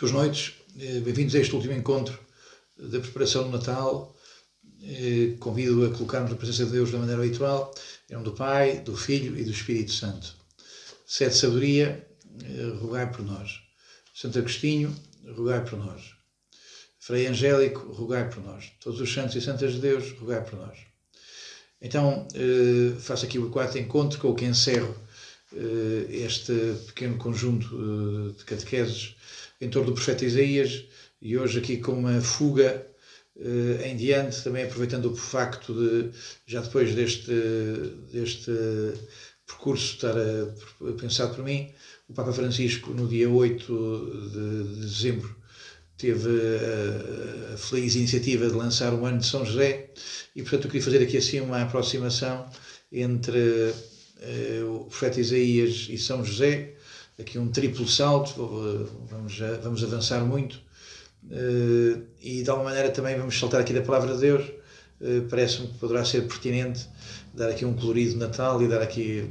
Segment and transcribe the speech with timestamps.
[0.00, 2.18] Boas noites, eh, bem-vindos a este último encontro
[2.78, 4.16] da preparação do Natal.
[4.82, 7.70] Eh, convido a colocarmos a presença de Deus da maneira habitual,
[8.08, 10.34] em nome do Pai, do Filho e do Espírito Santo.
[11.06, 12.08] Sede Sabedoria,
[12.42, 13.60] eh, rogai por nós.
[14.14, 14.96] Santo Agostinho,
[15.36, 16.14] rogai por nós.
[16.98, 18.72] Frei Angélico, rogai por nós.
[18.80, 20.78] Todos os santos e santas de Deus, rogai por nós.
[21.78, 22.26] Então,
[23.00, 24.96] faço aqui o quarto encontro com o que encerro
[26.08, 26.52] este
[26.86, 29.14] pequeno conjunto de catequeses
[29.60, 30.84] em torno do profeta Isaías
[31.20, 32.86] e hoje aqui com uma fuga
[33.36, 36.10] uh, em diante, também aproveitando o facto de,
[36.46, 37.32] já depois deste,
[38.10, 38.50] deste
[39.46, 41.72] percurso estar a, pensado por mim,
[42.08, 45.36] o Papa Francisco, no dia 8 de, de dezembro,
[45.96, 49.90] teve a, a, feliz iniciativa de lançar o ano de São José
[50.34, 52.48] e, portanto, eu queria fazer aqui assim uma aproximação
[52.90, 56.74] entre uh, o profeta Isaías e São José,
[57.20, 60.60] aqui um triplo salto, vamos, vamos avançar muito
[61.24, 64.48] uh, e de alguma maneira também vamos saltar aqui da palavra de Deus.
[65.00, 66.86] Uh, Parece-me que poderá ser pertinente
[67.32, 69.30] dar aqui um colorido Natal e dar aqui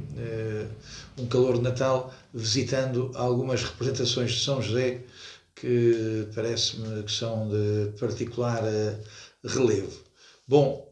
[1.18, 5.02] um calor de Natal, visitando algumas representações de São José
[5.54, 8.62] que parece-me que são de particular
[9.44, 10.00] relevo.
[10.48, 10.90] Bom,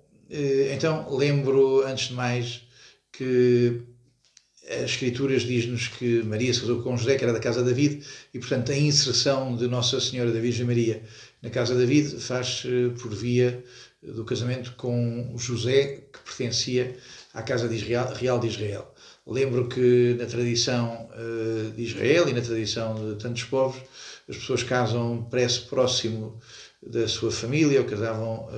[0.70, 2.60] então lembro antes de mais
[3.10, 3.82] que
[4.70, 8.04] as Escrituras diz-nos que Maria se casou com José, que era da casa de David,
[8.34, 11.02] e portanto a inserção de Nossa Senhora da Virgem Maria
[11.42, 12.64] na casa de David faz
[13.00, 13.64] por via
[14.02, 16.96] do casamento com José, que pertencia
[17.32, 18.94] à casa de Israel, real de Israel.
[19.26, 23.80] Lembro que na tradição uh, de Israel e na tradição de tantos povos,
[24.28, 26.38] as pessoas casam preço próximo
[26.86, 28.48] da sua família, ou casavam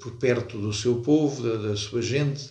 [0.00, 2.50] por perto do seu povo, da, da sua gente,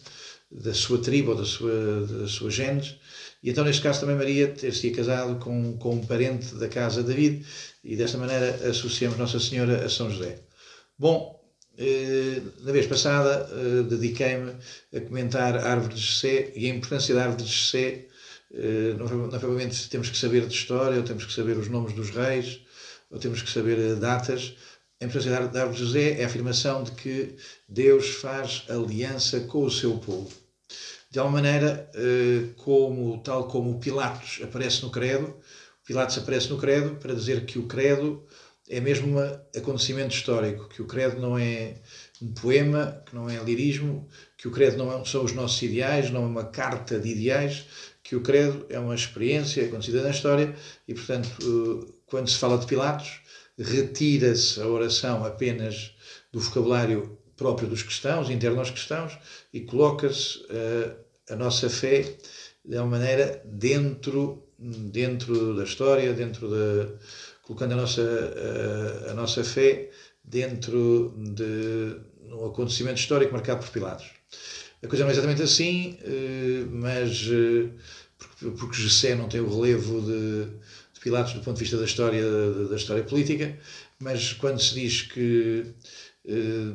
[0.52, 2.96] da sua tribo ou da sua, da sua genes.
[3.44, 7.10] E então, neste caso, também Maria ter-se casado com, com um parente da casa de
[7.10, 7.46] David
[7.84, 10.40] e desta maneira associamos Nossa Senhora a São José.
[10.98, 11.38] Bom,
[11.78, 14.54] eh, na vez passada eh, dediquei-me
[14.96, 18.08] a comentar a árvore de Jessé e a importância da árvore de Jessé.
[18.54, 22.62] Eh, provavelmente temos que saber de história, ou temos que saber os nomes dos reis,
[23.12, 24.56] ou temos que saber datas,
[25.00, 27.36] a importância da árvore de José é a afirmação de que
[27.70, 30.47] Deus faz aliança com o seu povo.
[31.10, 35.36] De alguma maneira, eh, como, tal como Pilatos aparece no Credo,
[35.86, 38.26] Pilatos aparece no Credo para dizer que o Credo
[38.70, 39.20] é mesmo um
[39.58, 41.76] acontecimento histórico, que o Credo não é
[42.22, 44.08] um poema, que não é lirismo,
[44.38, 47.66] que o Credo não é, são os nossos ideais, não é uma carta de ideais,
[48.04, 50.54] que o Credo é uma experiência acontecida na história
[50.88, 53.22] e, portanto, eh, quando se fala de Pilatos,
[53.58, 55.96] retira-se a oração apenas
[56.32, 59.18] do vocabulário próprio dos cristãos, interno aos cristãos,
[59.54, 60.98] e coloca-se uh,
[61.30, 62.18] a nossa fé
[62.66, 66.90] de uma maneira dentro, dentro da história, dentro da,
[67.44, 69.90] colocando a nossa, uh, a nossa fé
[70.24, 72.02] dentro de
[72.34, 74.08] um acontecimento histórico marcado por Pilatos.
[74.84, 77.30] A coisa não é exatamente assim, uh, mas
[78.58, 80.50] porque, José não tem o relevo de
[80.98, 82.24] de Pilatos do ponto de vista da história,
[82.70, 83.58] da, história política,
[84.00, 85.66] mas quando se diz que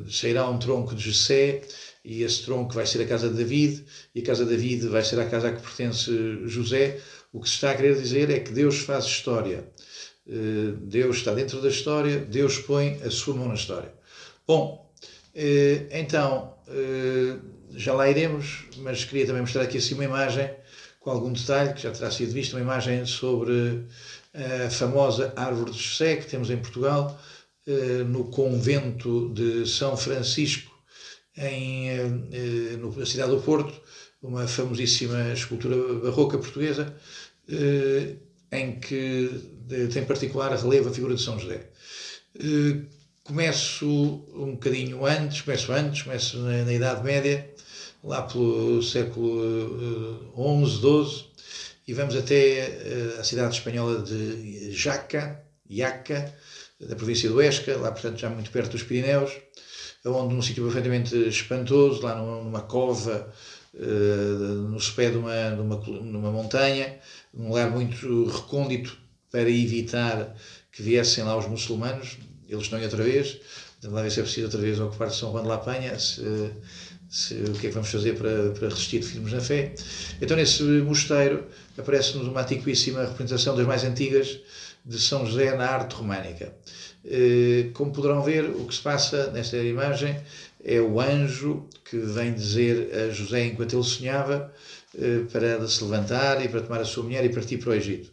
[0.09, 1.61] sairá um tronco de Jessé
[2.03, 5.03] e esse tronco vai ser a casa de David e a casa de David vai
[5.03, 6.11] ser a casa a que pertence
[6.45, 6.99] José,
[7.31, 9.67] o que se está a querer dizer é que Deus faz história.
[10.25, 13.93] Uh, Deus está dentro da história, Deus põe a sua mão na história.
[14.47, 14.91] Bom,
[15.35, 16.53] uh, então,
[17.71, 20.49] já lá iremos, mas queria também mostrar aqui assim uma imagem
[20.99, 23.85] com algum detalhe, que já terá sido visto, uma imagem sobre
[24.33, 27.32] a famosa árvore de José que temos em Portugal, eh,
[28.07, 30.73] no convento de São Francisco,
[31.37, 33.81] em, eh, na cidade do Porto,
[34.21, 36.95] uma famosíssima escultura barroca portuguesa,
[37.49, 38.15] eh,
[38.51, 39.29] em que
[39.91, 41.69] tem particular relevo a figura de São José.
[43.23, 43.87] Começo
[44.35, 47.49] um bocadinho antes, começo antes, começo na, na Idade Média,
[48.03, 51.25] lá pelo século XI, XII,
[51.87, 56.33] e vamos até a cidade espanhola de Jaca, Iaca,
[56.79, 59.31] da província do Esca, lá portanto já muito perto dos Pirineus,
[60.05, 63.31] onde num sítio perfeitamente espantoso, lá numa, numa cova,
[63.73, 66.99] uh, no pé de uma, de uma, numa montanha,
[67.33, 68.97] num lugar muito recôndito
[69.31, 70.35] para evitar
[70.71, 72.17] que viessem lá os muçulmanos,
[72.49, 73.39] eles não iam outra vez,
[73.83, 76.51] lá ver se é preciso outra vez ocupar São Juan de la Penha, se,
[77.09, 79.73] se, o que é que vamos fazer para, para resistir firmes na fé.
[80.21, 81.45] Então, nesse mosteiro,
[81.77, 84.39] aparece-nos uma antiquíssima representação das mais antigas
[84.85, 86.53] de São José na arte românica.
[87.05, 90.15] Eh, como poderão ver, o que se passa nesta imagem
[90.63, 94.53] é o anjo que vem dizer a José, enquanto ele sonhava,
[94.97, 98.11] eh, para se levantar e para tomar a sua mulher e partir para o Egito.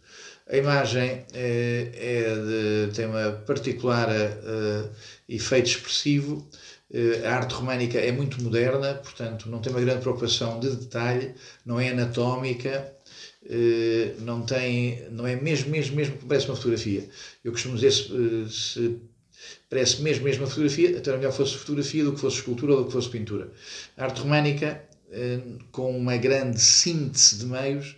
[0.49, 4.08] A imagem é, é de, tem uma particular
[5.28, 6.49] efeito expressivo.
[7.25, 11.34] A arte românica é muito moderna, portanto, não tem uma grande preocupação de detalhe,
[11.64, 12.93] não é anatómica,
[13.42, 17.08] uh, não, tem, não é mesmo, mesmo, mesmo que parece uma fotografia.
[17.44, 18.96] Eu costumo dizer se, se
[19.69, 22.87] parece mesmo, mesmo uma fotografia, até melhor fosse fotografia do que fosse escultura ou do
[22.87, 23.52] que fosse pintura.
[23.96, 24.82] A arte românica,
[25.72, 27.96] com uma grande síntese de meios,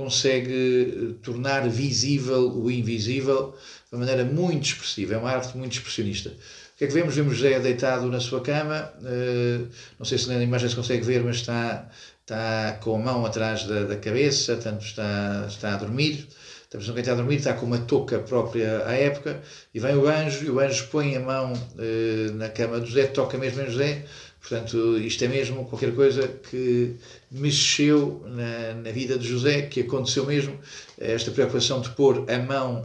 [0.00, 3.54] consegue eh, tornar visível o invisível
[3.88, 5.14] de uma maneira muito expressiva.
[5.14, 6.30] É uma arte muito expressionista.
[6.30, 7.14] O que é que vemos?
[7.14, 8.92] Vemos José deitado na sua cama.
[9.04, 9.60] Eh,
[9.98, 11.90] não sei se na imagem se consegue ver, mas está,
[12.30, 16.28] está com a mão atrás da, da cabeça, tanto está, está a dormir.
[16.62, 19.42] Estamos no está a dormir, está com uma touca própria à época,
[19.74, 23.08] e vem o anjo, e o anjo põe a mão eh, na cama do José,
[23.08, 24.04] toca mesmo em José,
[24.40, 26.96] Portanto, isto é mesmo qualquer coisa que
[27.30, 30.58] mexeu na, na vida de José, que aconteceu mesmo.
[30.98, 32.82] Esta preocupação de pôr a mão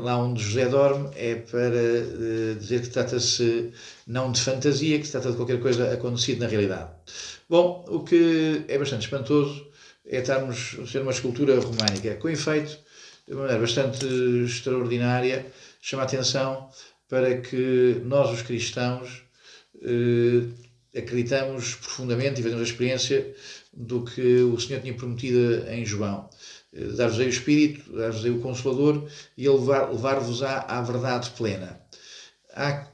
[0.00, 3.72] lá onde José dorme é para eh, dizer que trata-se
[4.06, 6.90] não de fantasia, que se trata de qualquer coisa acontecida na realidade.
[7.48, 9.66] Bom, o que é bastante espantoso
[10.06, 12.14] é estarmos a ser uma escultura românica.
[12.16, 12.78] Com efeito,
[13.26, 14.06] de uma maneira bastante
[14.44, 15.46] extraordinária,
[15.80, 16.68] chama a atenção
[17.08, 19.22] para que nós, os cristãos,
[19.82, 23.34] eh, acreditamos profundamente e fazemos a experiência
[23.72, 26.28] do que o Senhor tinha prometido em João.
[26.74, 31.80] Eh, dar-vos-ei o Espírito, dar-vos-ei o Consolador e ele levar-vos à, à verdade plena.
[32.54, 32.86] Há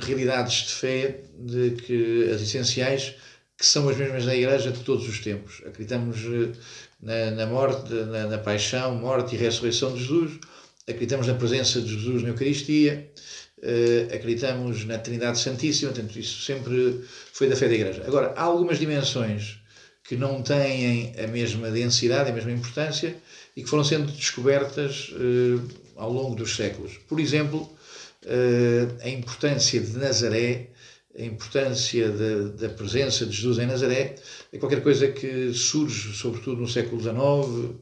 [0.00, 3.14] realidades de fé de que as essenciais
[3.56, 5.62] que são as mesmas na Igreja de todos os tempos.
[5.66, 6.52] Acreditamos eh,
[7.00, 10.38] na, na morte, na, na, paixão, morte e ressurreição de Jesus,
[10.86, 13.10] acreditamos na presença de Jesus na Eucaristia,
[13.58, 17.00] uh, acreditamos na Trindade Santíssima, portanto, isso sempre
[17.32, 18.04] foi da fé da Igreja.
[18.06, 19.58] Agora, há algumas dimensões
[20.06, 23.16] que não têm a mesma densidade, a mesma importância
[23.56, 26.98] e que foram sendo descobertas uh, ao longo dos séculos.
[27.08, 30.68] Por exemplo, uh, a importância de Nazaré,
[31.18, 34.16] a importância da, da, presença de Jesus em Nazaré,
[34.52, 37.76] é qualquer coisa que surge, sobretudo no século XIX, uh,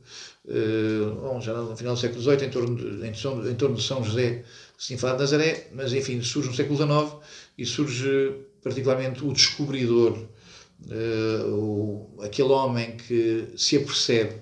[1.20, 4.02] bom, já no final do século XVIII, em torno de, em, em torno de São
[4.02, 4.44] José
[4.78, 7.16] assim falar de Nazaré, mas enfim, surge no século XIX
[7.56, 10.18] e surge particularmente o descobridor,
[11.46, 14.34] o, aquele homem que se apercebe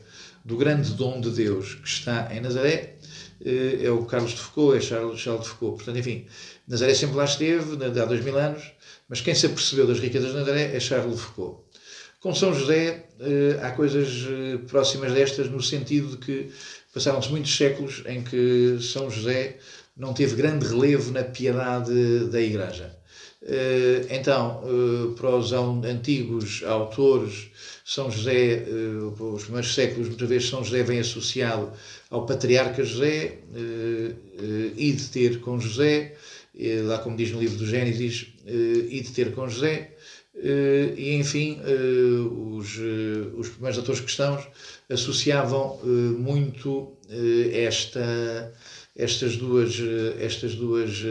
[0.45, 2.97] do grande dom de Deus que está em Nazaré,
[3.41, 5.77] uh, é o Carlos de Foucault, é Charles, Charles de Foucault.
[5.77, 6.27] Portanto, enfim,
[6.67, 8.73] Nazaré sempre lá esteve, há dois mil anos,
[9.09, 11.63] mas quem se apercebeu das riquezas de Nazaré é Charles de Foucault.
[12.21, 14.09] Com São José, uh, há coisas
[14.69, 16.53] próximas destas, no sentido de que
[16.93, 19.59] passaram-se muitos séculos em que São José
[19.97, 22.97] não teve grande relevo na piedade da Igreja.
[23.45, 27.49] Eh, então, eh, para os antigos autores,
[27.85, 31.73] São José, eh, os primeiros séculos, muitas vezes São José vem associado
[32.11, 33.39] ao patriarca José,
[34.77, 36.15] e de ter com José,
[36.85, 39.93] lá como diz no livro do Gênesis, e de ter com José,
[40.97, 41.59] e enfim,
[42.51, 42.79] os,
[43.35, 44.47] os primeiros autores cristãos
[44.91, 45.81] associavam
[46.19, 46.93] muito
[47.55, 48.53] esta
[48.95, 49.81] estas duas,
[50.21, 51.03] estas duas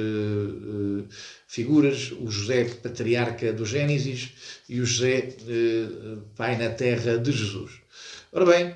[1.51, 4.29] figuras, o José patriarca do Gênesis
[4.69, 7.71] e o José uh, pai na terra de Jesus.
[8.31, 8.73] Ora bem,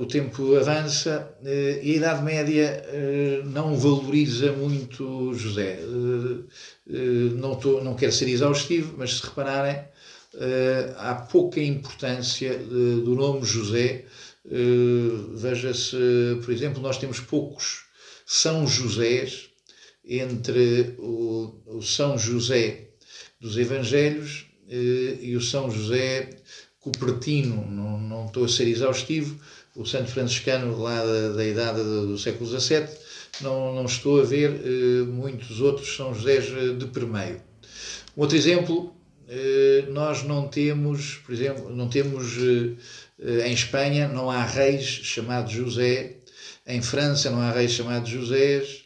[0.00, 1.32] o tempo avança
[1.82, 2.84] e a Idade Média
[3.44, 5.78] não valoriza muito José.
[7.36, 9.84] não, tô, não quero ser exaustivo, mas se repararem,
[10.96, 14.04] há pouca importância do nome José
[15.34, 15.96] Veja-se,
[16.42, 17.84] por exemplo, nós temos poucos
[18.26, 19.49] São Josés
[20.04, 22.88] entre o, o São José
[23.40, 26.30] dos Evangelhos uh, e o São José
[26.78, 27.66] Cupertino.
[27.70, 29.38] Não, não estou a ser exaustivo,
[29.74, 32.86] o santo franciscano lá da, da idade do, século XVII,
[33.40, 36.46] não, não estou a ver uh, muitos outros São Josés
[36.78, 37.40] de permeio.
[38.16, 38.94] Um outro exemplo,
[39.92, 42.36] nós não temos, por exemplo, não temos
[43.22, 46.16] eh, em Espanha não há reis chamados José,
[46.66, 48.79] em França não há reis chamados Josés,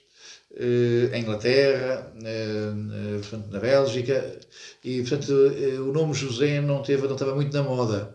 [0.56, 4.38] eh, em Inglaterra, eh, portanto, na Bélgica,
[4.84, 5.32] e portanto
[5.80, 8.14] o nome José não, teve, não estava muito na moda.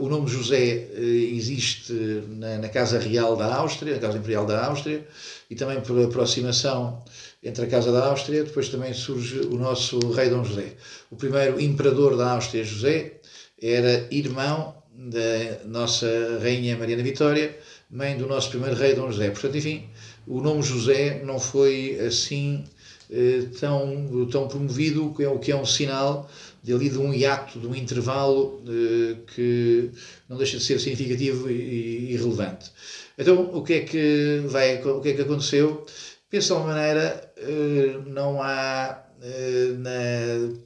[0.00, 1.92] O nome José existe
[2.28, 5.06] na, na Casa Real da Áustria, na Casa Imperial da Áustria,
[5.50, 7.04] e também por aproximação
[7.42, 10.72] entre a Casa da Áustria, depois também surge o nosso rei Dom José.
[11.10, 13.20] O primeiro imperador da Áustria, José,
[13.60, 16.06] era irmão da nossa
[16.42, 17.56] Rainha Mariana Vitória,
[17.90, 19.30] mãe do nosso primeiro rei Dom José.
[19.30, 19.88] Portanto, enfim,
[20.26, 22.64] o nome José não foi assim
[23.10, 26.28] eh, tão, tão promovido, o que é um sinal
[26.62, 29.90] de ali de um hiato, de um intervalo eh, que
[30.28, 32.72] não deixa de ser significativo e, e relevante.
[33.16, 35.86] Então, o que é que vai, o que é que aconteceu?
[36.28, 39.04] Penso de alguma maneira, eh, não há,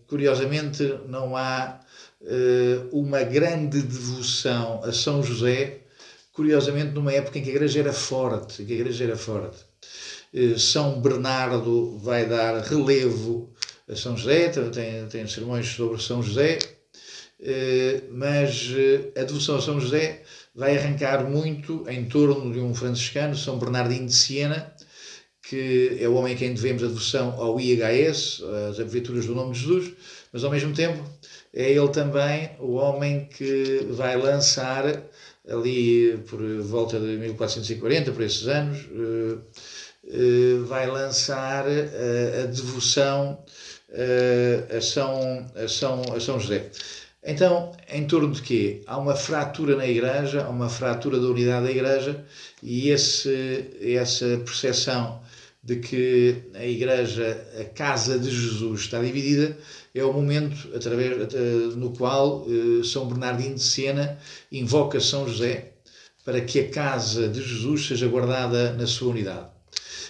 [0.06, 1.80] curiosamente, não há
[2.92, 5.79] uma grande devoção a São José,
[6.32, 9.58] curiosamente numa época em que a igreja era forte, que a igreja era forte.
[10.32, 13.52] Eh, São Bernardo vai dar relevo
[13.88, 16.58] a São José, tem, tem sermões sobre São José,
[17.40, 18.70] eh, mas
[19.16, 20.22] a devoção a São José
[20.54, 24.72] vai arrancar muito em torno de um franciscano, São Bernardino de Siena,
[25.42, 29.52] que é o homem a quem devemos a devoção ao IHS, as Abreviaturas do Nome
[29.52, 29.92] de Jesus,
[30.32, 31.02] mas ao mesmo tempo
[31.52, 34.84] é ele também o homem que vai lançar
[35.50, 39.38] ali por volta de 1440, por esses anos, eh,
[40.08, 43.44] eh, vai lançar a devoção
[44.76, 46.70] a São, a São, a São José.
[47.22, 48.82] Então, em torno de quê?
[48.86, 52.24] Há uma fratura na Igreja, há uma fratura da unidade da Igreja
[52.62, 55.20] e esse, essa percepção
[55.62, 59.56] de que a Igreja, a casa de Jesus, está dividida,
[59.94, 61.34] é o momento através,
[61.76, 64.18] no qual eh, São Bernardino de Sena
[64.50, 65.72] invoca São José
[66.24, 69.48] para que a casa de Jesus seja guardada na sua unidade.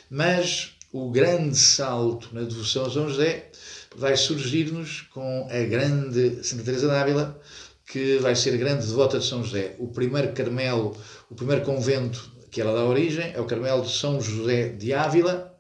[0.09, 3.51] Mas o grande salto na devoção a São José
[3.97, 7.41] vai surgir-nos com a grande Santa Teresa d'Ávila,
[7.87, 9.75] que vai ser grande devota de São José.
[9.79, 10.97] O primeiro Carmelo,
[11.29, 15.51] o primeiro convento que ela dá origem é o Carmelo de São José de Ávila,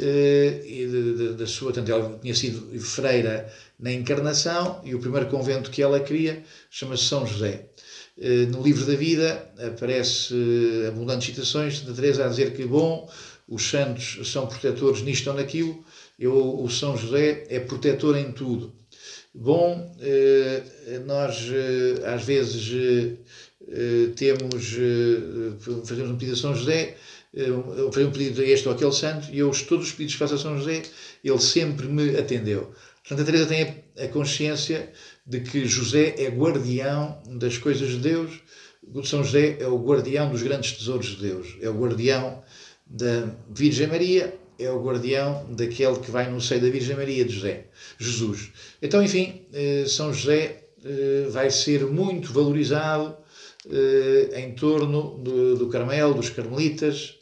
[0.00, 5.82] eh, da sua, tanto ela tinha sido freira na Encarnação, e o primeiro convento que
[5.82, 7.66] ela cria chama-se São José.
[8.18, 10.34] Eh, no livro da vida aparece
[10.88, 13.08] abundantes citações de Teresa a dizer que, bom,
[13.48, 15.84] os santos são protetores nisto ou naquilo,
[16.18, 18.74] eu, o São José é protetor em tudo.
[19.34, 20.62] Bom, eh,
[21.04, 21.46] nós
[22.06, 22.72] às vezes
[24.14, 24.76] temos,
[25.84, 26.96] fazemos um pedido a São José,
[27.92, 30.34] fazer um pedido a este ou aquele santo e eu, todos os pedidos que faço
[30.34, 30.82] a São José,
[31.24, 32.72] ele sempre me atendeu.
[33.06, 34.90] Santa Teresa tem a consciência
[35.26, 38.40] de que José é guardião das coisas de Deus,
[39.04, 42.42] São José é o guardião dos grandes tesouros de Deus, é o guardião
[42.86, 47.34] da Virgem Maria, é o guardião daquele que vai no seio da Virgem Maria de
[47.34, 47.66] José,
[47.98, 48.50] Jesus.
[48.80, 53.25] Então, enfim, eh, São José eh, vai ser muito valorizado eh,
[54.34, 57.16] em torno do, do Carmelo, dos Carmelitas,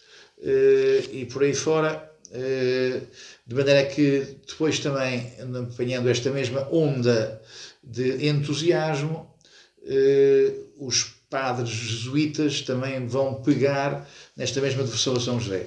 [0.45, 3.01] eh, e por aí fora, eh,
[3.47, 5.33] de maneira que depois também,
[5.73, 7.41] apanhando esta mesma onda
[7.83, 9.35] de entusiasmo,
[9.87, 15.67] eh, os padres jesuítas também vão pegar nesta mesma devoção a São José.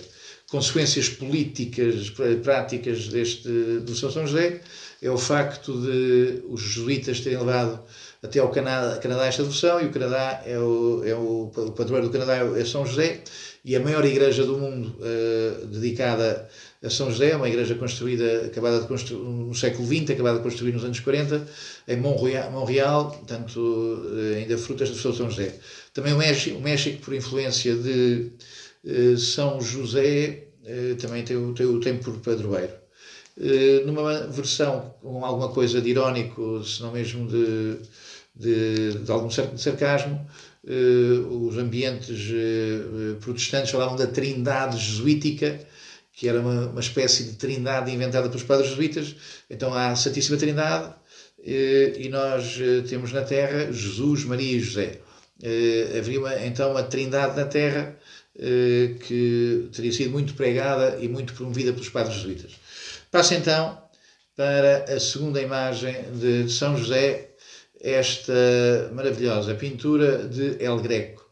[0.49, 2.11] Consequências políticas,
[2.43, 3.49] práticas deste
[3.81, 4.61] devoção a São José
[5.01, 7.83] é o facto de os jesuítas terem levado
[8.23, 12.07] até ao Canadá, Canadá esta devoção e o Canadá é o, é o, o padroeiro
[12.07, 13.21] do Canadá é São José
[13.67, 16.47] e a maior igreja do mundo uh, dedicada
[16.81, 20.71] a São José, uma igreja construída, acabada de construir no século XX, acabada de construir
[20.71, 21.45] nos anos 40,
[21.87, 25.53] em Montreal, Montreal portanto, uh, ainda frutas de São José.
[25.93, 28.31] Também o México, o México por influência de
[28.85, 30.43] uh, São José,
[30.99, 32.73] também tem o, tem o tem por padroeiro.
[33.85, 37.77] numa versão com alguma coisa de irónico, se não mesmo de,
[38.39, 40.25] de, de algum sarcasmo,
[40.63, 45.59] uh, os ambientes uh, protestantes falavam da trindade jesuítica,
[46.13, 49.15] que era uma, uma espécie de trindade inventada pelos padres jesuítas.
[49.49, 50.93] Então há a Santíssima Trindade
[51.39, 54.99] e nós temos na Terra Jesus, Maria e José.
[55.97, 57.95] havia uma, então uma trindade na Terra
[59.05, 62.53] que teria sido muito pregada e muito promovida pelos padres jesuítas.
[63.11, 63.79] Passa então
[64.35, 67.26] para a segunda imagem de São José,
[67.81, 71.27] esta maravilhosa pintura de El Greco.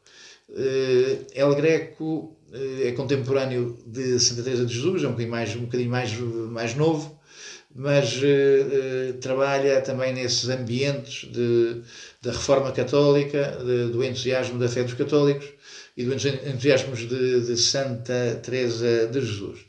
[0.55, 5.55] Eh, El Greco eh, é contemporâneo de Santa Teresa de Jesus, é um bocadinho mais,
[5.55, 7.19] um bocadinho mais, mais novo,
[7.77, 11.81] mas uh, trabalha também nesses ambientes de,
[12.21, 15.45] da reforma católica, de, do entusiasmo da fé dos católicos
[15.97, 19.59] e do entusiasmo de, de Santa Teresa de Jesus.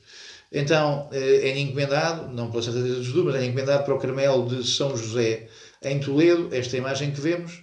[0.52, 4.48] Então, é encomendado, não pela Santa Teresa de Jesus, mas é encomendado para o Carmelo
[4.48, 5.48] de São José
[5.82, 7.62] em Toledo, esta imagem que vemos,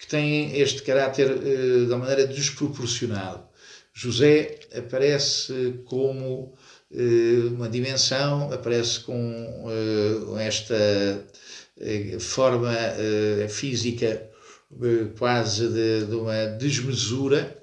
[0.00, 3.44] que tem este caráter uh, de uma maneira desproporcionado.
[3.92, 6.56] José aparece como
[6.90, 11.24] uh, uma dimensão, aparece com uh, esta
[12.18, 12.76] forma
[13.48, 14.28] física
[15.18, 17.56] quase de, de, uma desmesura,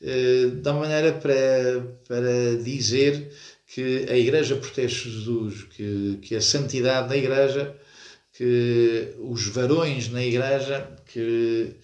[0.00, 3.30] de uma maneira para, para dizer
[3.66, 7.76] que a Igreja protege Jesus, que, que a santidade da Igreja,
[8.38, 11.74] que os varões na Igreja, que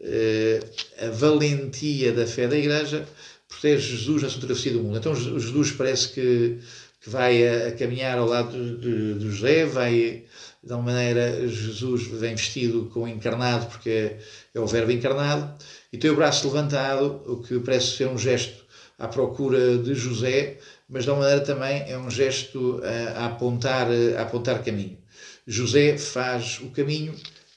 [0.00, 0.60] eh,
[1.00, 3.04] a valentia da fé da Igreja
[3.48, 4.96] protege Jesus na sua travessia do mundo.
[4.96, 6.60] Então Jesus parece que,
[7.00, 10.22] que vai a, a caminhar ao lado de, de, José, vai
[10.62, 14.18] de uma maneira, Jesus vem vestido com encarnado, porque é,
[14.54, 15.52] é o verbo encarnado,
[15.92, 18.64] e tem o braço levantado, o que parece ser um gesto
[19.00, 23.88] à procura de José, mas de uma maneira também é um gesto a, a apontar,
[24.16, 25.02] a apontar caminho.
[25.46, 27.14] José faz o caminho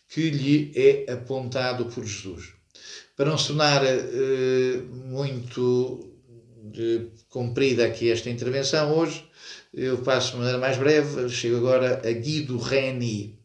[0.10, 2.54] que lhe é apontado por Jesus.
[3.16, 6.14] Para não se tornar uh, muito
[6.72, 9.26] de, comprida aqui esta intervenção hoje,
[9.74, 13.38] eu passo de maneira mais breve, chego agora a Guido Reni.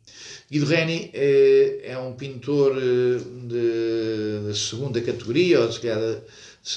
[0.50, 6.22] Guido Reni uh, é um pintor uh, de, de, segunda categoria, ou se calhar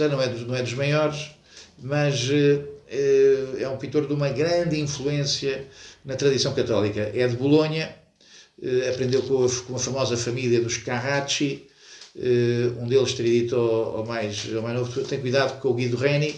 [0.09, 1.31] não é, dos, não é dos maiores,
[1.77, 2.29] mas
[2.89, 5.65] é um pintor de uma grande influência
[6.03, 7.11] na tradição católica.
[7.13, 7.95] É de Bolonha,
[8.89, 9.43] aprendeu com
[9.75, 11.67] a, famosa família dos Carracci,
[12.15, 15.97] Uh, um deles teria dito ao, mais, ao mais novo: tem cuidado com o Guido
[15.97, 16.33] Reni,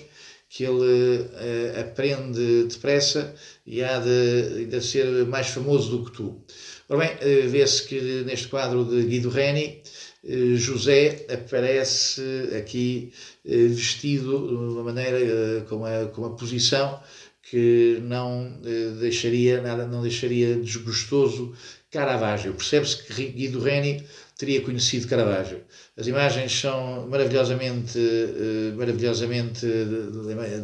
[0.49, 3.33] que ele uh, aprende depressa
[3.65, 6.41] e há de, de ser mais famoso do que tu.
[6.87, 9.81] Ora bem, uh, vê-se que neste quadro de Guido Reni,
[10.55, 12.21] José aparece
[12.57, 13.13] aqui
[13.45, 16.99] vestido de uma maneira, com uma, com uma posição
[17.49, 18.59] que não
[18.99, 21.53] deixaria nada, não deixaria desgostoso
[21.89, 22.53] Caravaggio.
[22.53, 24.03] Percebe-se que Guido Reni
[24.37, 25.63] teria conhecido Caravaggio.
[25.97, 29.65] As imagens são maravilhosamente, eh, maravilhosamente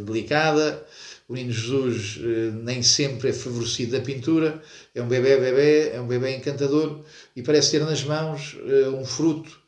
[0.06, 0.86] delicada.
[1.27, 4.62] O Menino Jesus eh, nem sempre é favorecido da pintura.
[4.94, 7.03] É um bebê, bebê, é um bebê encantador
[7.36, 9.63] e parece ter nas mãos eh, um fruto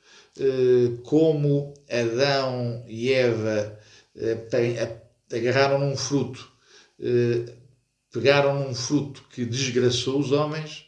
[1.04, 3.80] como Adão e Eva
[5.32, 6.46] agarraram num fruto,
[8.12, 10.88] pegaram num fruto que desgraçou os homens,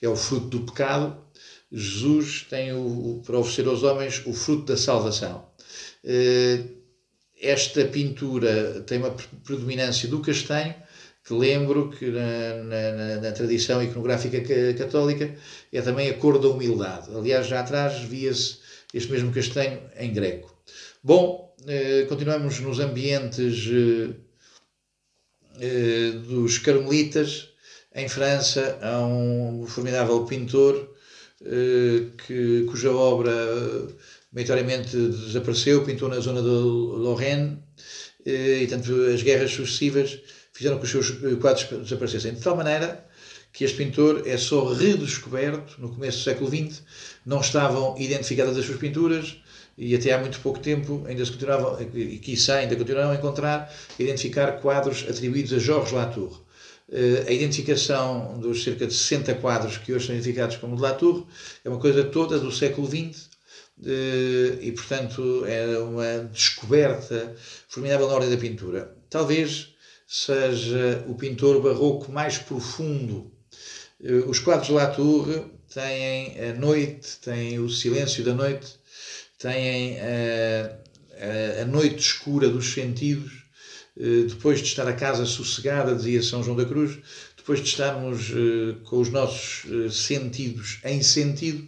[0.00, 1.16] que é o fruto do pecado,
[1.70, 5.46] Jesus tem o, para oferecer aos homens o fruto da salvação.
[6.02, 6.64] Eh,
[7.40, 9.10] esta pintura tem uma
[9.44, 10.74] predominância do castanho,
[11.24, 14.40] que lembro que na, na, na, tradição iconográfica
[14.74, 15.36] católica
[15.70, 17.14] é também a cor da humildade.
[17.14, 18.58] Aliás, já atrás via-se
[18.94, 20.56] este mesmo castanho em greco.
[21.04, 23.68] Bom, eh, continuamos nos ambientes
[25.60, 27.50] eh, dos carmelitas.
[27.94, 30.96] Em França há um formidável pintor
[32.26, 33.32] que, cuja obra
[34.32, 37.58] maioritariamente desapareceu, pintou na zona de Lorraine,
[38.26, 40.18] eh, e tanto as guerras sucessivas
[40.52, 42.34] fizeram que os seus quadros desaparecessem.
[42.34, 43.06] De tal maneira
[43.52, 46.82] que este pintor é só redescoberto no começo do século XX,
[47.24, 49.40] não estavam identificadas as suas pinturas,
[49.76, 53.72] e até há muito pouco tempo ainda se continuavam, e quiçá ainda continuaram a encontrar,
[53.98, 56.47] identificar quadros atribuídos a Georges Latour.
[56.90, 61.26] Eh, a identificação dos cerca de 60 quadros que hoje são identificados como de Latour
[61.62, 63.28] é uma coisa toda do século XX
[63.84, 67.34] eh, e, portanto, é uma descoberta
[67.68, 68.96] formidável na ordem da pintura.
[69.10, 69.74] Talvez
[70.06, 73.30] seja o pintor barroco mais profundo.
[74.02, 78.76] Eh, os quadros de Latour têm a noite, têm o silêncio da noite,
[79.38, 83.47] têm a, a, a noite escura dos sentidos
[84.28, 86.98] depois de estar a casa sossegada, dizia São João da Cruz,
[87.36, 91.66] depois de estarmos eh, com os nossos eh, sentidos em sentido,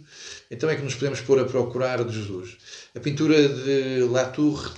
[0.49, 2.57] então é que nos podemos pôr a procurar de Jesus.
[2.95, 4.73] A pintura de Latour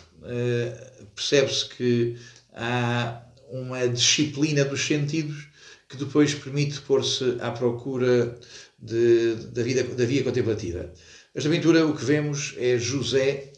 [1.13, 2.15] percebe-se que
[2.53, 5.47] há uma disciplina dos sentidos
[5.89, 8.39] que depois permite pôr-se à procura
[8.79, 10.91] de, da, vida, da via contemplativa.
[11.35, 13.52] Esta pintura, o que vemos é José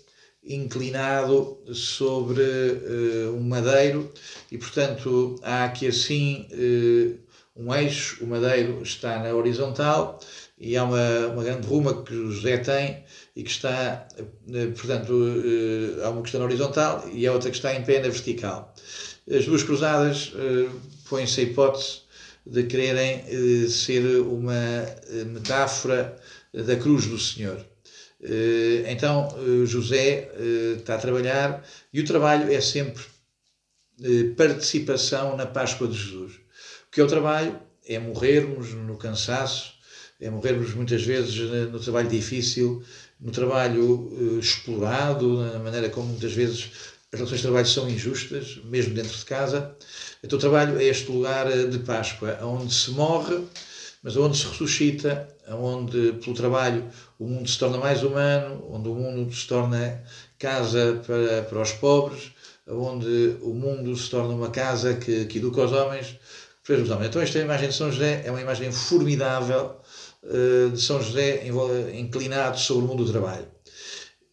[0.48, 4.12] inclinado sobre uh, um madeiro
[4.52, 7.18] e, portanto, há aqui assim uh,
[7.56, 10.20] um eixo, o madeiro está na horizontal
[10.60, 13.04] e há uma, uma grande ruma que o José tem
[13.36, 15.14] e que está, uh, portanto,
[16.04, 18.74] há uma que está na horizontal e a outra que está em pé na vertical.
[19.30, 20.32] As duas cruzadas
[21.10, 22.02] põem-se a hipótese
[22.46, 24.54] de quererem ser uma
[25.34, 26.16] metáfora
[26.54, 27.66] da cruz do Senhor.
[28.28, 33.04] Eh, então, eh, José eh, está a trabalhar e o trabalho é sempre
[34.36, 36.34] participação na Páscoa de Jesus.
[36.88, 37.58] O que é o trabalho?
[37.88, 39.74] É morrermos no cansaço,
[40.20, 41.34] é morrermos muitas vezes
[41.72, 42.84] no trabalho difícil,
[43.22, 46.72] no trabalho explorado, na maneira como muitas vezes
[47.10, 49.74] as relações de trabalho são injustas, mesmo dentro de casa.
[50.22, 53.46] Então, o trabalho é este lugar de Páscoa, onde se morre
[54.06, 56.88] mas onde se ressuscita, onde pelo trabalho
[57.20, 60.04] o mundo se torna mais humano, onde o mundo se torna
[60.40, 62.32] casa para, para os pobres,
[62.68, 66.20] onde o mundo se torna uma casa que, que educa os homens.
[67.08, 69.76] Então, esta imagem de São José é uma imagem formidável
[70.24, 71.48] uh, de São José
[71.94, 73.46] inclinado sobre o mundo do trabalho.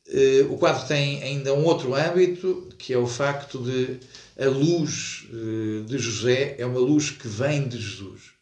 [0.09, 4.01] Uh, o quadro tem ainda um outro âmbito, que é o facto de
[4.39, 8.33] a luz uh, de José é uma luz que vem de Jesus.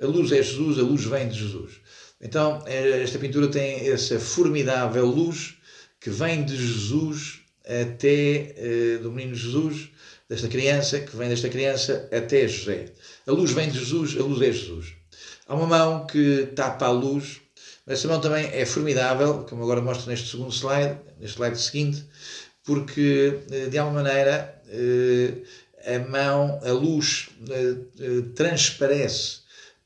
[0.00, 1.80] A luz é Jesus, a luz vem de Jesus.
[2.20, 5.54] Então, esta pintura tem essa formidável luz
[6.00, 9.90] que vem de Jesus até uh, do menino Jesus,
[10.28, 12.92] desta criança, que vem desta criança até José.
[13.26, 14.94] A luz vem de Jesus, a luz é Jesus.
[15.46, 17.40] Há uma mão que tapa a luz,
[17.86, 22.04] mas essa mão também é formidável, como agora mostro neste segundo slide, neste slide seguinte,
[22.64, 24.56] porque uh, de alguma maneira
[25.86, 27.30] a mão, a luz
[28.34, 29.38] transparece.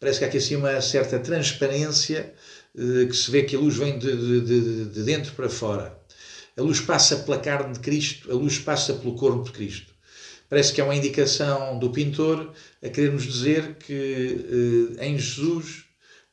[0.02, 2.34] Parece que há aqui assim uma certa transparência
[2.74, 5.96] que se vê que a luz vem de, de, de, de dentro para fora.
[6.56, 9.92] A luz passa pela carne de Cristo, a luz passa pelo corpo de Cristo.
[10.50, 15.84] Parece que é uma indicação do pintor a querer-nos dizer que eh, em Jesus,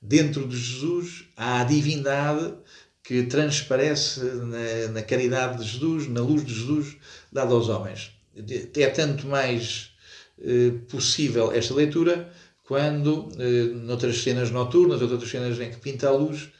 [0.01, 2.55] dentro de Jesus, há a divindade
[3.03, 6.97] que transparece na, na caridade de Jesus, na luz de Jesus
[7.31, 8.13] dada aos homens.
[8.75, 9.91] É tanto mais
[10.41, 12.33] eh, possível esta leitura
[12.69, 16.51] quando, eh, noutras cenas noturnas, outras cenas em que pinta a luz,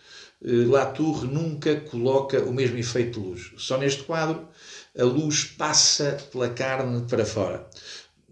[0.43, 3.51] eh, Latour nunca coloca o mesmo efeito de luz.
[3.57, 4.47] Só neste quadro
[4.97, 7.69] a luz passa pela carne para fora.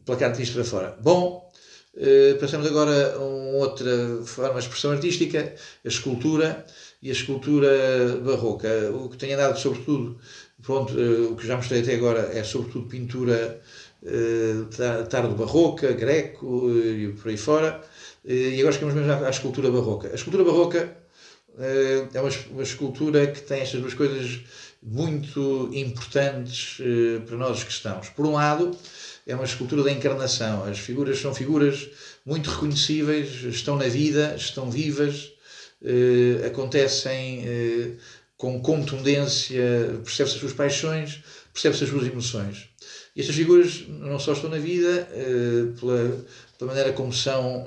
[0.04, 0.98] Pela carne para fora.
[1.00, 1.48] Bom,
[1.96, 5.54] eh, passamos agora a uma outra forma de expressão artística,
[5.86, 6.66] a escultura
[7.00, 7.70] e a escultura
[8.26, 8.70] barroca.
[8.92, 10.18] O que tenho andado sobretudo,
[10.64, 13.62] pronto, eh, o que já mostrei até agora é sobretudo pintura
[15.10, 17.82] tardo barroca, greco e por aí fora.
[18.26, 20.10] E agora chegamos mesmo à escultura barroca.
[20.10, 20.96] A escultura barroca
[21.60, 24.42] eh, é uma, uma escultura que tem estas duas coisas
[24.82, 28.10] muito importantes eh, para nós estamos.
[28.10, 28.78] Por um lado,
[29.26, 30.64] é uma escultura da encarnação.
[30.66, 31.90] As figuras são figuras
[32.26, 35.32] muito reconhecíveis, estão na vida, estão vivas,
[35.84, 37.44] eh, acontecem
[38.38, 42.70] com contundência, percebe-se as suas paixões, percebe-se as suas emoções.
[43.18, 45.10] Estas figuras não só estão na vida,
[45.80, 46.26] pela,
[46.58, 47.66] pela maneira como são,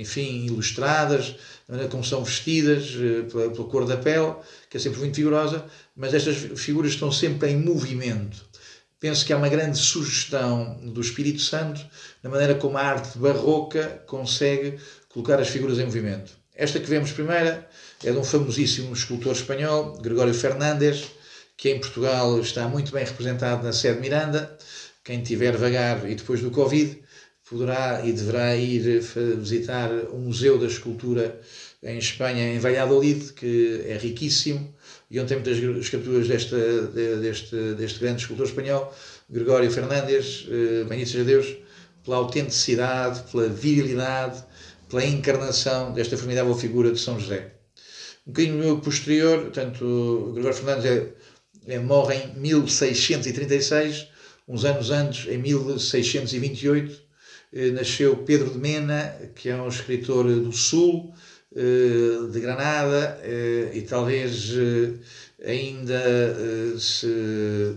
[0.00, 4.34] enfim, ilustradas, da maneira como são vestidas, eh, pela, pela cor da pele,
[4.68, 5.64] que é sempre muito vigorosa,
[5.96, 8.44] mas estas figuras estão sempre em movimento.
[9.00, 11.80] Penso que há uma grande sugestão do Espírito Santo
[12.22, 16.32] na maneira como a arte barroca consegue colocar as figuras em movimento.
[16.54, 17.68] Esta que vemos primeira
[18.02, 21.04] é de um famosíssimo escultor espanhol, Gregório Fernandes,
[21.56, 24.56] que em Portugal está muito bem representado na sede Miranda.
[25.04, 27.02] Quem tiver vagar e depois do Covid
[27.48, 29.00] poderá e deverá ir
[29.38, 31.40] visitar o Museu da Escultura
[31.82, 34.74] em Espanha, em Valladolid, que é riquíssimo
[35.10, 36.56] e onde tem muitas esculturas desta,
[37.20, 38.92] deste, deste grande escultor espanhol,
[39.28, 41.56] Gregório Fernandes, eh, bendito seja Deus,
[42.02, 44.42] pela autenticidade, pela virilidade,
[44.88, 47.52] pela encarnação desta formidável figura de São José.
[48.26, 51.12] Um bocadinho posterior, portanto, Gregório Fernandes é,
[51.84, 54.08] morre em 1636,
[54.46, 57.02] uns anos antes, em 1628,
[57.52, 61.14] eh, nasceu Pedro de Mena, que é um escritor do Sul,
[61.54, 64.52] eh, de Granada, eh, e talvez
[65.44, 66.02] ainda
[66.78, 67.76] se,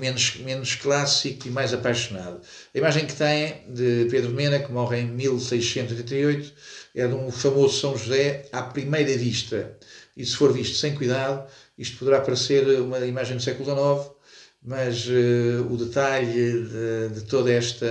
[0.00, 2.40] menos, menos clássico e mais apaixonado.
[2.74, 6.52] A imagem que tem de Pedro de Mena, que morre em 1688,
[6.94, 9.76] é de um famoso São José à primeira vista.
[10.16, 14.16] E se for visto sem cuidado, isto poderá parecer uma imagem do século XIX,
[14.62, 17.86] mas uh, o detalhe de, de, toda esta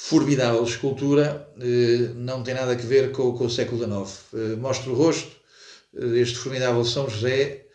[0.00, 4.18] formidável escultura, eh, não tem nada a ver com, com o século XIX.
[4.32, 5.30] Eh, mostra o rosto
[5.94, 7.66] eh, deste formidável São José,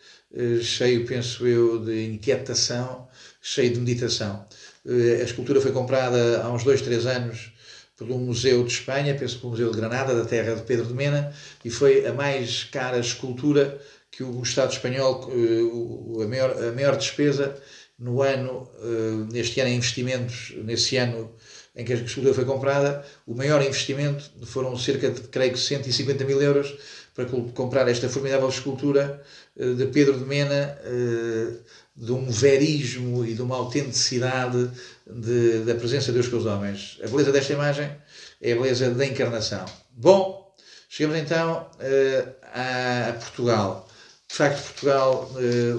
[0.60, 3.08] cheio, penso eu, de inquietação,
[3.40, 4.44] cheio de meditação.
[5.20, 7.52] A escultura foi comprada há uns dois, três anos
[7.96, 11.32] pelo Museu de Espanha, penso pelo Museu de Granada, da terra de Pedro de Mena,
[11.64, 13.80] e foi a mais cara escultura
[14.16, 15.30] que o Estado espanhol,
[16.22, 17.54] a maior, a maior despesa
[17.98, 18.70] no ano,
[19.30, 21.34] neste ano em investimentos, nesse ano
[21.76, 26.24] em que a escultura foi comprada, o maior investimento foram cerca de, creio que, 150
[26.24, 26.74] mil euros
[27.14, 29.22] para comprar esta formidável escultura
[29.58, 31.52] eh, de Pedro de Mena, eh,
[31.94, 34.70] de um verismo e de uma autenticidade
[35.06, 36.98] de, da presença de Deus com os homens.
[37.02, 37.90] A beleza desta imagem
[38.40, 39.64] é a beleza da encarnação.
[39.92, 40.54] Bom,
[40.90, 43.85] chegamos então eh, a Portugal.
[44.28, 45.30] De facto, Portugal,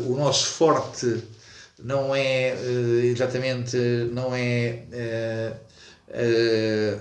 [0.07, 1.23] o nosso forte
[1.79, 2.55] não é
[3.03, 3.77] exatamente,
[4.11, 4.83] não é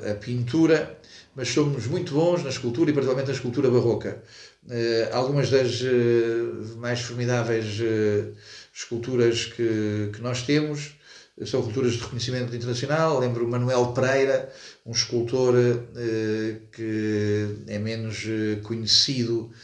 [0.05, 0.99] a, a pintura,
[1.35, 4.23] mas somos muito bons na escultura e particularmente na escultura barroca.
[5.13, 5.81] Algumas das
[6.77, 7.81] mais formidáveis
[8.75, 10.97] esculturas que, que nós temos
[11.45, 13.19] são culturas de reconhecimento internacional.
[13.19, 14.51] Lembro Manuel Pereira,
[14.87, 19.57] um escultor eh, que é menos eh, conhecido eh,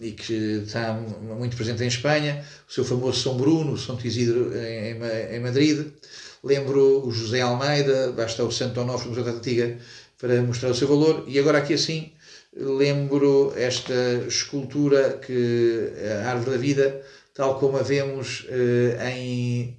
[0.00, 5.36] e que está muito presente em Espanha, o seu famoso São Bruno, São Isidro em,
[5.36, 5.86] em Madrid.
[6.42, 9.78] Lembro o José Almeida, basta o Santo Onofre do Museu da Antiga
[10.18, 11.24] para mostrar o seu valor.
[11.28, 12.12] E agora aqui assim
[12.56, 18.46] lembro esta escultura que a Árvore da Vida, tal como a vemos
[19.14, 19.76] em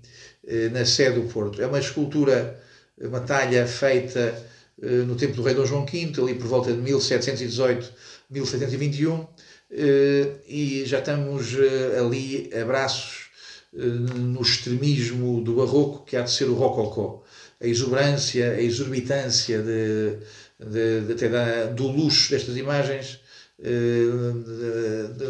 [0.47, 1.61] eh, na sede do Porto.
[1.61, 2.59] É uma escultura,
[2.99, 4.35] uma talha feita eh,
[4.81, 7.91] no tempo do rei Dom João V, ali por volta de 1718,
[8.29, 9.27] 1721,
[9.71, 11.55] eh, e já estamos
[11.99, 13.29] ali a braços
[13.73, 17.23] no extremismo do barroco, que há de ser o rococó.
[17.61, 20.17] A exuberância, a exorbitância de,
[20.59, 23.21] de, de, de, do luxo destas imagens,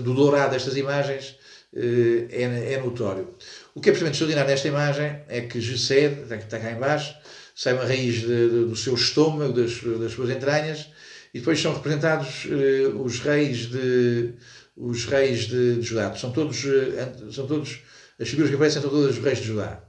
[0.03, 1.37] do dourado destas imagens,
[1.75, 3.35] é, é notório.
[3.75, 7.15] O que é absolutamente extraordinário nesta imagem é que José, que está cá embaixo,
[7.55, 10.87] sai uma raiz de, de, do seu estômago, das, das, suas entranhas,
[11.33, 14.33] e depois são representados uh, os reis de
[14.75, 16.13] os reis de, de Judá.
[16.15, 17.79] São todos, uh, são todos
[18.19, 19.83] as figuras que aparecem são todas os reis de Judá.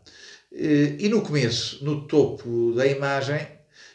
[0.51, 3.47] Uh, e no começo, no topo da imagem,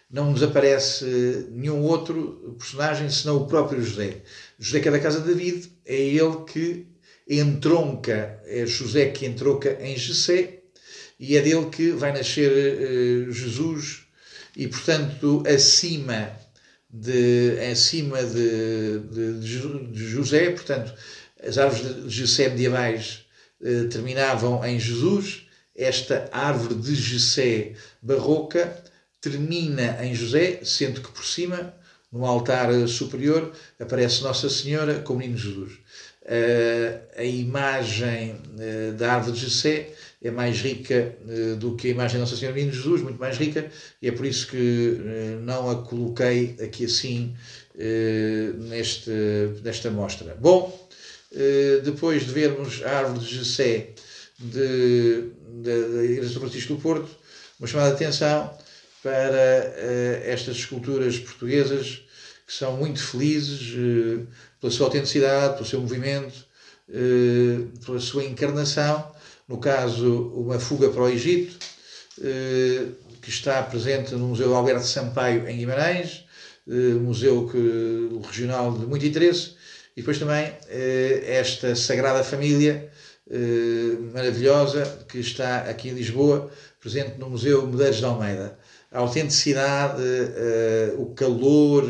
[0.09, 4.21] não nos aparece nenhum outro personagem senão o próprio José.
[4.57, 6.87] José que é da casa de David, é ele que
[7.29, 10.61] entronca, é José que entronca em Jessé,
[11.19, 14.03] e é dele que vai nascer uh, Jesus,
[14.55, 16.31] e portanto, acima
[16.89, 20.93] de, acima de, de, de José, portanto,
[21.45, 23.25] as árvores de Jessé medievais
[23.61, 28.83] uh, terminavam em Jesus, esta árvore de Jessé barroca
[29.21, 31.73] termina em José, sendo que por cima,
[32.11, 35.73] no altar superior, aparece Nossa Senhora com o menino Jesus.
[36.23, 41.91] Uh, a imagem uh, da árvore de Jessé é mais rica uh, do que a
[41.91, 43.69] imagem da Nossa Senhora Menino Jesus, muito mais rica,
[44.01, 44.97] e é por isso que
[45.43, 47.35] não a coloquei aqui assim
[48.69, 49.11] neste,
[49.63, 50.35] nesta mostra.
[50.39, 50.89] Bom,
[51.83, 53.27] depois de vermos a árvore de
[54.39, 57.09] de, de, da Igreja de São Francisco do Porto,
[57.59, 58.51] uma chamada de atenção
[59.03, 59.73] para
[60.23, 62.01] estas esculturas portuguesas
[62.45, 63.75] que são muito felizes
[64.59, 66.45] pela sua autenticidade, pelo seu movimento,
[66.89, 69.15] eh, pela sua encarnação.
[69.47, 71.57] No caso, uma fuga para o Egito,
[72.21, 72.87] eh,
[73.21, 76.25] que está presente no Museu Alberto Sampaio, em Guimarães,
[76.67, 79.55] eh, museu que, regional de muito interesse,
[79.95, 80.53] e depois também
[81.25, 82.91] esta Sagrada Família
[84.13, 88.59] maravilhosa que está aqui em Lisboa, presente no Museu Medeiros de Almeida.
[88.91, 90.03] A autenticidade,
[90.99, 91.83] o calor,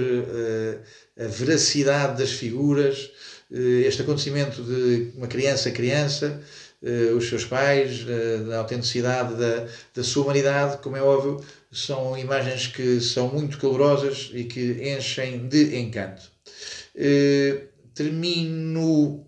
[1.20, 3.12] a veracidade das figuras,
[3.52, 6.42] eh, este acontecimento de uma criança a criança, eh,
[7.16, 12.68] os seus pais, eh, a autenticidade da, da sua humanidade, como é óbvio, são imagens
[12.68, 16.24] que são muito calorosas e que enchem de encanto.
[17.94, 19.26] Termino,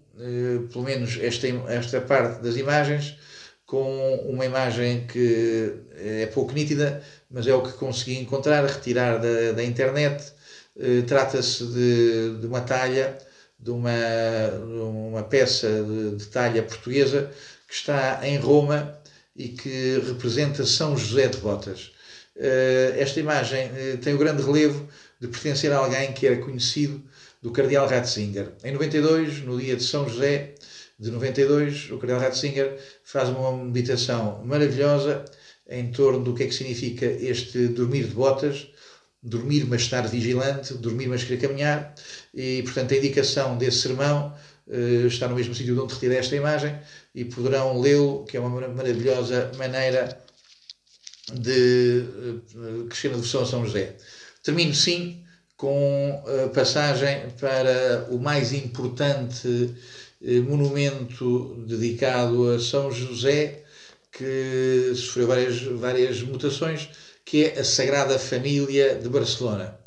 [0.71, 3.17] pelo menos, esta, esta parte das imagens
[3.65, 9.51] com uma imagem que é pouco nítida, mas é o que consegui encontrar, retirar da,
[9.53, 10.33] da internet,
[10.79, 13.17] eh, trata-se de, de, uma talha,
[13.59, 17.31] de uma, de uma peça de, de, talha portuguesa
[17.67, 18.97] que está em Roma
[19.35, 21.91] e que representa São José de Botas.
[22.35, 24.87] Uh, esta imagem uh, tem o grande relevo
[25.19, 27.03] de pertencer a alguém que era conhecido
[27.41, 28.53] do Cardeal Ratzinger.
[28.63, 30.55] Em 92, no dia de São José
[30.97, 35.25] de 92, o Cardeal Ratzinger faz uma meditação maravilhosa
[35.69, 38.69] em torno do que é que significa este dormir de botas,
[39.21, 41.93] dormir mas estar vigilante, dormir mas querer caminhar,
[42.33, 44.33] e portanto a indicação desse sermão
[44.67, 46.77] uh, está no mesmo sítio de onde retirei esta imagem
[47.13, 50.17] e poderão lê-lo, que é uma maravilhosa maneira
[51.33, 52.03] de
[52.55, 53.95] uh, crescer na devoção a São José.
[54.41, 55.23] Termino sim
[55.57, 63.63] com a passagem para o mais importante uh, monumento dedicado a São José,
[64.11, 66.89] que sofreu várias, várias mutações,
[67.29, 69.79] que é a Sagrada Família de Barcelona.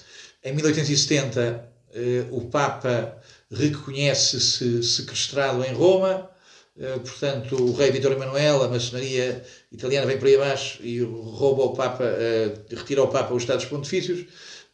[0.44, 3.18] Em 1870, eh, o Papa
[3.50, 6.30] reconhece-se sequestrado em Roma,
[6.78, 11.64] eh, portanto, o rei Vitor Emanuel, a maçonaria italiana vem por aí abaixo e rouba
[11.64, 14.24] o Papa, eh, retira ao Papa os Estados Pontifícios.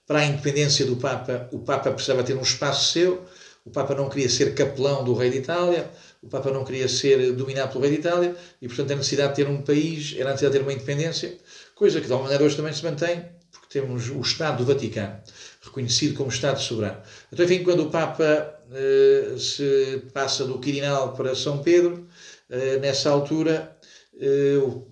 [0.07, 3.24] Para a independência do Papa, o Papa precisava ter um espaço seu,
[3.64, 5.90] o Papa não queria ser capelão do rei de Itália,
[6.22, 9.37] o Papa não queria ser dominado pelo rei de Itália e, portanto, a necessidade de
[9.37, 11.38] ter um país era a necessidade de ter uma independência
[11.79, 15.21] coisa que de alguma maneira hoje também se mantém, porque temos o Estado do Vaticano,
[15.62, 17.01] reconhecido como Estado soberano.
[17.33, 22.07] Então, enfim, quando o Papa eh, se passa do Quirinal para São Pedro,
[22.81, 23.77] nessa altura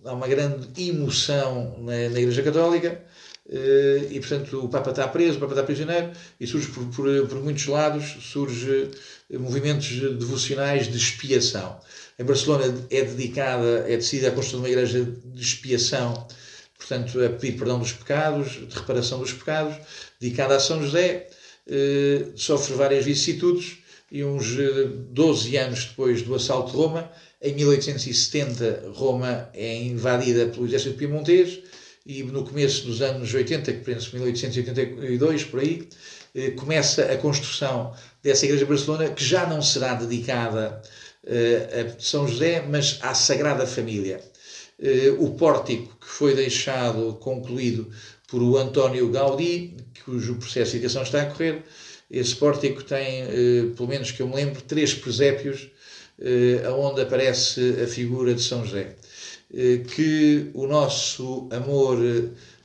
[0.05, 3.03] há uma grande emoção na, na Igreja Católica
[4.11, 7.43] e, portanto, o Papa está preso, o Papa está prisioneiro e surge por, por, por
[7.43, 8.91] muitos lados, surge
[9.31, 11.81] movimentos devocionais de expiação.
[12.19, 16.27] Em Barcelona é dedicada, é decidida a construção de uma igreja de expiação,
[16.79, 19.77] portanto, a pedir perdão dos pecados, de reparação dos pecados,
[20.21, 21.29] dedicada a São José,
[21.69, 23.79] eh, sofre várias vicissitudes
[24.11, 24.57] e uns
[25.11, 27.11] 12 eh, anos depois do assalto de Roma,
[27.43, 31.61] em 1870, Roma é invadida pelo exército piemontês
[32.07, 35.89] e no começo dos anos 80, que penso 1882, por aí,
[36.35, 40.81] eh, começa a construção dessa igreja de Barcelona, que já não será dedicada
[41.27, 44.21] eh, a São José, mas à Sagrada Família.
[44.79, 47.91] Eh, o pórtico que foi deixado concluído
[48.29, 51.63] por o António Gaudí, cujo processo de edificação está a correr,
[52.11, 55.71] esse pórtico tem, eh, pelo menos que eu me lembro, três presépios
[56.79, 58.97] onde aparece a figura de São José.
[59.95, 61.99] Que o nosso amor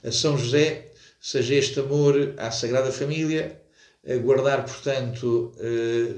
[0.01, 0.87] a São José
[1.19, 3.59] seja este amor à Sagrada Família,
[4.07, 5.51] a guardar, portanto,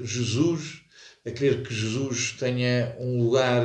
[0.04, 0.84] Jesus
[1.26, 3.64] a querer que Jesus tenha um lugar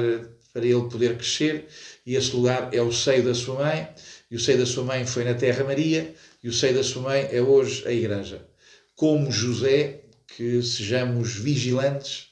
[0.52, 1.66] para ele poder crescer,
[2.08, 3.86] e esse lugar é o seio da sua mãe,
[4.30, 7.02] e o seio da sua mãe foi na Terra Maria, e o seio da sua
[7.02, 8.48] mãe é hoje a Igreja.
[8.96, 12.28] Como José, que sejamos vigilantes,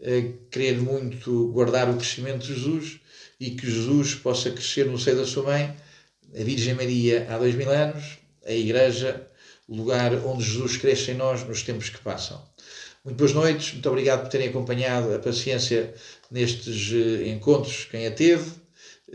[0.00, 3.00] a querer muito guardar o crescimento de Jesus
[3.40, 5.74] e que Jesus possa crescer no seio da sua mãe,
[6.32, 9.26] a Virgem Maria há dois mil anos, a Igreja,
[9.68, 12.40] lugar onde Jesus cresce em nós nos tempos que passam.
[13.04, 15.92] Muito boas noites, muito obrigado por terem acompanhado a paciência
[16.30, 18.65] nestes uh, encontros, quem a teve.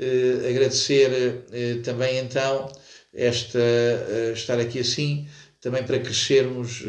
[0.01, 2.71] Uh, agradecer uh, também então
[3.13, 3.59] esta,
[4.33, 5.27] estar aqui assim,
[5.59, 6.81] também para crescermos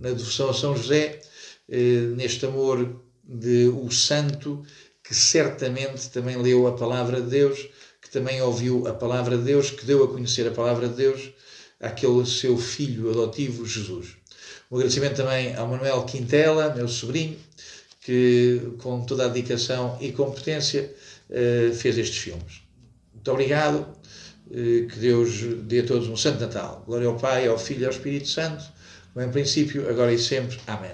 [0.00, 1.20] na devoção a São José,
[2.16, 4.64] neste amor de o santo
[5.04, 7.68] que certamente também leu a palavra de Deus,
[8.00, 11.30] que também ouviu a palavra de Deus, que deu a conhecer a palavra de Deus
[11.78, 14.16] àquele seu filho adotivo, Jesus.
[14.70, 17.36] Um agradecimento também ao Manuel Quintela, meu sobrinho,
[18.00, 20.94] que com toda a dedicação e competência eh,
[21.74, 22.62] fez estes filmes.
[23.26, 23.86] Muito obrigado,
[24.52, 26.84] eh, que Deus dê a todos um Santo Natal.
[26.86, 28.64] Glória ao Pai, ao Filho e ao Espírito Santo,
[29.12, 30.58] como em princípio, agora e sempre.
[30.66, 30.92] Amém.